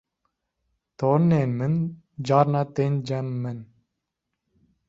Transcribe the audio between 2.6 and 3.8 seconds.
tên cem min